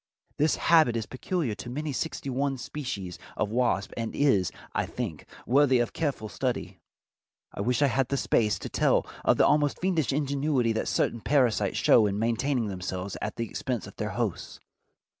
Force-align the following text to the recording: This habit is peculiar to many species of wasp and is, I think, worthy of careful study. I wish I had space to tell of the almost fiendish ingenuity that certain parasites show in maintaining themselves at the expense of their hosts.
This 0.37 0.55
habit 0.55 0.95
is 0.95 1.05
peculiar 1.05 1.53
to 1.53 1.69
many 1.69 1.93
species 1.93 3.19
of 3.37 3.51
wasp 3.51 3.91
and 3.95 4.15
is, 4.15 4.51
I 4.73 4.87
think, 4.87 5.27
worthy 5.45 5.77
of 5.77 5.93
careful 5.93 6.27
study. 6.27 6.79
I 7.53 7.61
wish 7.61 7.83
I 7.83 7.85
had 7.85 8.11
space 8.17 8.57
to 8.57 8.67
tell 8.67 9.05
of 9.23 9.37
the 9.37 9.45
almost 9.45 9.77
fiendish 9.77 10.11
ingenuity 10.11 10.71
that 10.73 10.87
certain 10.87 11.21
parasites 11.21 11.77
show 11.77 12.07
in 12.07 12.17
maintaining 12.17 12.65
themselves 12.67 13.15
at 13.21 13.35
the 13.35 13.45
expense 13.45 13.85
of 13.85 13.95
their 13.97 14.09
hosts. 14.17 14.59